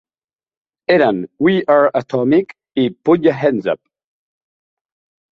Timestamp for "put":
3.09-3.27